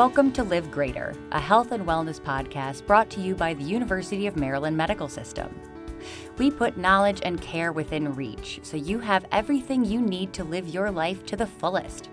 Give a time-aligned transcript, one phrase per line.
[0.00, 4.26] Welcome to Live Greater, a health and wellness podcast brought to you by the University
[4.26, 5.54] of Maryland Medical System.
[6.38, 10.66] We put knowledge and care within reach so you have everything you need to live
[10.66, 12.08] your life to the fullest.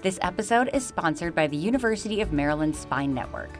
[0.00, 3.58] This episode is sponsored by the University of Maryland Spine Network.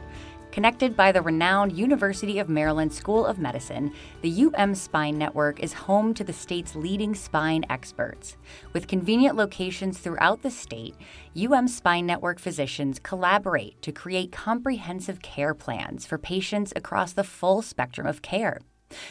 [0.57, 3.93] Connected by the renowned University of Maryland School of Medicine,
[4.23, 8.37] the UM Spine Network is home to the state's leading spine experts.
[8.73, 10.95] With convenient locations throughout the state,
[11.39, 17.61] UM Spine Network physicians collaborate to create comprehensive care plans for patients across the full
[17.61, 18.59] spectrum of care.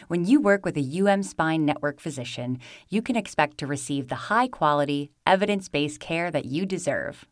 [0.08, 4.26] When you work with a UM Spine Network physician, you can expect to receive the
[4.32, 7.24] high quality, evidence based care that you deserve.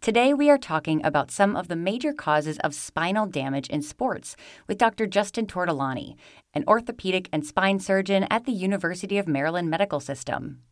[0.00, 4.34] Today, we are talking about some of the major causes of spinal damage in sports
[4.66, 5.06] with Dr.
[5.06, 6.16] Justin Tortolani,
[6.54, 10.62] an orthopedic and spine surgeon at the University of Maryland Medical System.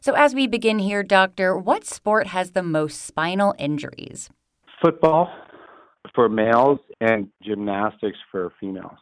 [0.00, 4.30] So, as we begin here, Doctor, what sport has the most spinal injuries?
[4.80, 5.28] Football
[6.14, 8.98] for males and gymnastics for females.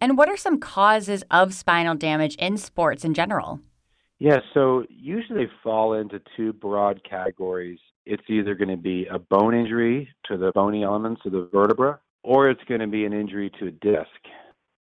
[0.00, 3.60] And what are some causes of spinal damage in sports in general?
[4.18, 9.18] Yeah, so usually they fall into two broad categories it's either going to be a
[9.18, 13.12] bone injury to the bony elements of the vertebra, or it's going to be an
[13.12, 14.08] injury to a disc.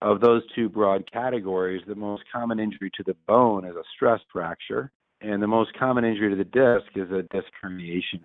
[0.00, 4.20] Of those two broad categories, the most common injury to the bone is a stress
[4.32, 8.20] fracture, and the most common injury to the disc is a disc herniation.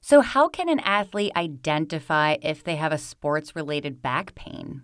[0.00, 4.82] So, how can an athlete identify if they have a sports related back pain?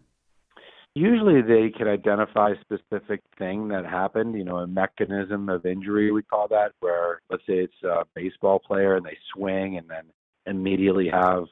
[0.95, 6.13] Usually they can identify a specific thing that happened, you know, a mechanism of injury,
[6.13, 10.05] we call that, where let's say it's a baseball player and they swing and then
[10.47, 11.45] immediately have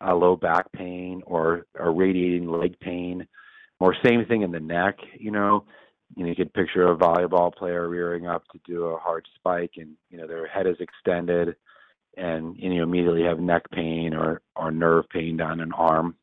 [0.00, 3.26] a low back pain or a radiating leg pain,
[3.80, 5.64] or same thing in the neck, you know.
[6.16, 9.72] You know, you could picture a volleyball player rearing up to do a hard spike
[9.76, 11.56] and, you know, their head is extended
[12.16, 16.14] and, and you immediately have neck pain or, or nerve pain down an arm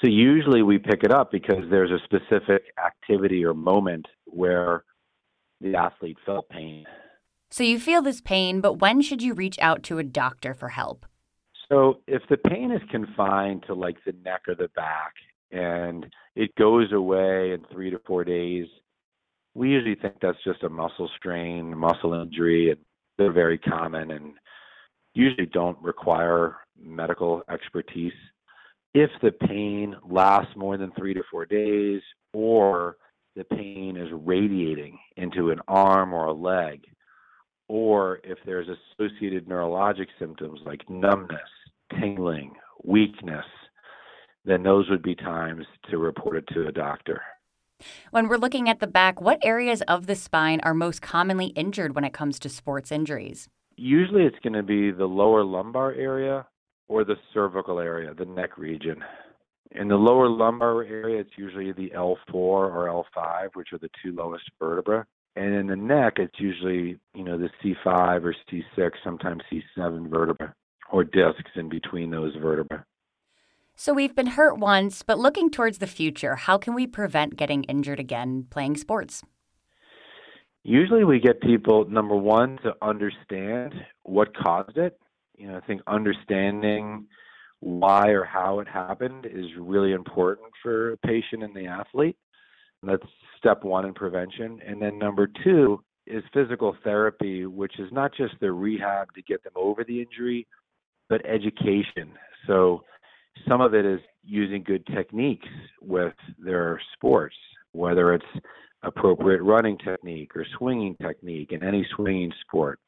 [0.00, 4.84] so usually we pick it up because there's a specific activity or moment where
[5.60, 6.84] the athlete felt pain.
[7.50, 10.70] So you feel this pain, but when should you reach out to a doctor for
[10.70, 11.06] help?
[11.68, 15.14] So if the pain is confined to like the neck or the back
[15.50, 18.66] and it goes away in 3 to 4 days,
[19.54, 22.80] we usually think that's just a muscle strain, muscle injury and
[23.16, 24.34] they're very common and
[25.14, 28.12] usually don't require medical expertise
[28.94, 32.00] if the pain lasts more than three to four days
[32.32, 32.96] or
[33.36, 36.84] the pain is radiating into an arm or a leg,
[37.68, 41.40] or if there's associated neurologic symptoms like numbness,
[42.00, 43.44] tingling, weakness,
[44.44, 47.20] then those would be times to report it to a doctor.
[48.12, 51.96] When we're looking at the back, what areas of the spine are most commonly injured
[51.96, 53.48] when it comes to sports injuries?
[53.76, 56.46] Usually it's going to be the lower lumbar area
[56.88, 59.02] or the cervical area, the neck region.
[59.72, 64.12] In the lower lumbar area, it's usually the L4 or L5, which are the two
[64.12, 65.02] lowest vertebrae.
[65.36, 70.54] And in the neck, it's usually, you know, the C5 or C6, sometimes C7 vertebra
[70.92, 72.78] or discs in between those vertebrae.
[73.74, 77.64] So we've been hurt once, but looking towards the future, how can we prevent getting
[77.64, 79.24] injured again playing sports?
[80.62, 83.74] Usually we get people, number one, to understand
[84.04, 84.96] what caused it
[85.36, 87.06] you know, I think understanding
[87.60, 92.16] why or how it happened is really important for a patient and the athlete.
[92.82, 93.02] That's
[93.38, 94.60] step one in prevention.
[94.66, 99.42] And then number two is physical therapy, which is not just the rehab to get
[99.42, 100.46] them over the injury,
[101.08, 102.12] but education.
[102.46, 102.84] So
[103.48, 105.48] some of it is using good techniques
[105.80, 107.36] with their sports,
[107.72, 108.24] whether it's
[108.82, 112.78] appropriate running technique or swinging technique in any swinging sport,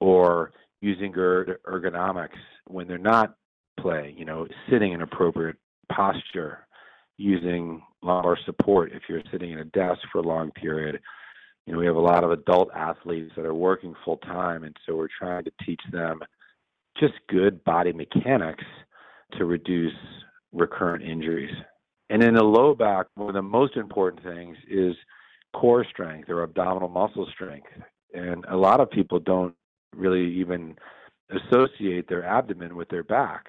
[0.00, 3.34] or using er- ergonomics when they're not
[3.80, 5.56] playing, you know, sitting in appropriate
[5.90, 6.66] posture,
[7.16, 11.00] using lumbar support if you're sitting in a desk for a long period.
[11.66, 14.76] You know, we have a lot of adult athletes that are working full time, and
[14.86, 16.20] so we're trying to teach them
[16.98, 18.64] just good body mechanics
[19.36, 19.92] to reduce
[20.52, 21.54] recurrent injuries.
[22.10, 24.94] And in the low back, one of the most important things is
[25.54, 27.68] core strength or abdominal muscle strength.
[28.14, 29.54] And a lot of people don't
[29.94, 30.76] really even
[31.30, 33.46] associate their abdomen with their back.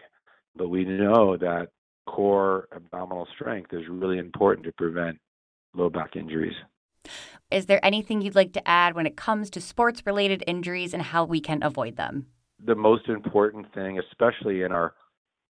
[0.56, 1.70] But we know that
[2.08, 5.20] core abdominal strength is really important to prevent
[5.74, 6.56] low back injuries.
[7.52, 11.02] Is there anything you'd like to add when it comes to sports related injuries and
[11.02, 12.28] how we can avoid them?
[12.66, 14.94] The most important thing, especially in our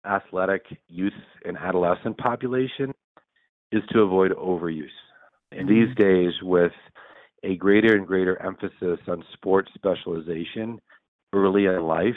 [0.06, 1.14] athletic youth
[1.46, 2.94] and adolescent population,
[3.72, 4.90] is to avoid overuse.
[5.52, 6.02] And these mm-hmm.
[6.02, 6.72] days, with
[7.44, 10.80] a greater and greater emphasis on sports specialization
[11.34, 12.16] early in life,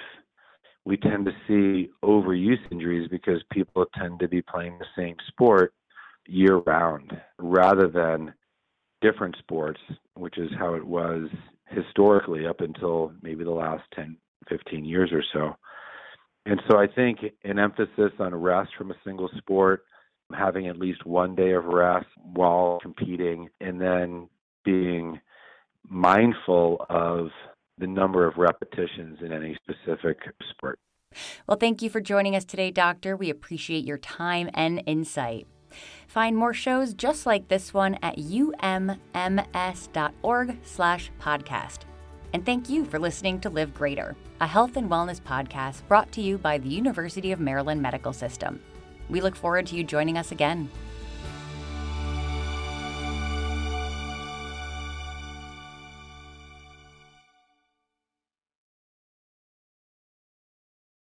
[0.84, 5.72] we tend to see overuse injuries because people tend to be playing the same sport
[6.26, 8.34] year round rather than
[9.00, 9.80] different sports,
[10.14, 11.28] which is how it was
[11.68, 14.16] historically up until maybe the last 10,
[14.48, 15.56] 15 years or so.
[16.46, 19.84] And so I think an emphasis on rest from a single sport,
[20.34, 24.28] having at least one day of rest while competing, and then
[24.64, 25.20] being
[25.88, 27.28] mindful of
[27.78, 30.18] the number of repetitions in any specific
[30.50, 30.78] sport.
[31.46, 33.16] Well, thank you for joining us today, Doctor.
[33.16, 35.46] We appreciate your time and insight.
[36.06, 38.56] Find more shows just like this one at umms.org
[40.62, 41.78] slash podcast.
[42.32, 46.20] And thank you for listening to Live Greater, a health and wellness podcast brought to
[46.20, 48.60] you by the University of Maryland Medical System.
[49.08, 50.68] We look forward to you joining us again.